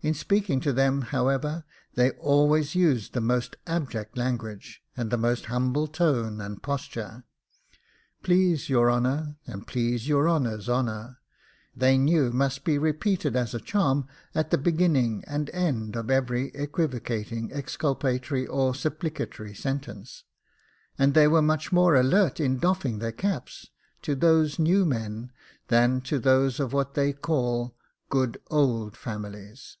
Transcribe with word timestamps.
In 0.00 0.14
speaking 0.14 0.60
to 0.60 0.72
them, 0.72 1.00
however, 1.02 1.64
they 1.96 2.12
always 2.12 2.76
used 2.76 3.14
the 3.14 3.20
most 3.20 3.56
abject 3.66 4.16
language, 4.16 4.80
and 4.96 5.10
the 5.10 5.16
most 5.18 5.46
humble 5.46 5.88
tone 5.88 6.40
and 6.40 6.62
posture 6.62 7.24
'PLEASE 8.22 8.68
YOUR 8.68 8.90
HONOUR; 8.90 9.34
AND 9.48 9.66
PLEASE 9.66 10.06
YOUR 10.06 10.28
HONOUR'S 10.28 10.68
HONOUR,' 10.68 11.18
they 11.74 11.98
knew 11.98 12.30
must 12.30 12.62
be 12.62 12.78
repeated 12.78 13.34
as 13.34 13.54
a 13.54 13.58
charm 13.60 14.06
at 14.36 14.52
the 14.52 14.56
beginning 14.56 15.24
and 15.26 15.50
end 15.50 15.96
of 15.96 16.12
every 16.12 16.50
equivocating, 16.54 17.50
exculpatory, 17.52 18.46
or 18.46 18.76
supplicatory 18.76 19.52
sentence; 19.52 20.22
and 20.96 21.12
they 21.14 21.26
were 21.26 21.42
much 21.42 21.72
more 21.72 21.96
alert 21.96 22.38
in 22.38 22.60
doffing 22.60 23.00
their 23.00 23.10
caps 23.10 23.66
to 24.02 24.14
those 24.14 24.60
new 24.60 24.84
men 24.86 25.32
than 25.66 26.00
to 26.00 26.20
those 26.20 26.60
of 26.60 26.72
what 26.72 26.94
they 26.94 27.12
call 27.12 27.74
GOOD 28.10 28.38
OLD 28.48 28.96
FAMILIES. 28.96 29.76